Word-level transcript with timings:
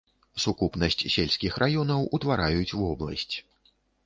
Сукупнасць 0.43 1.05
сельскіх 1.15 1.59
раёнаў 1.65 2.09
утвараюць 2.19 2.75
вобласць. 2.79 3.31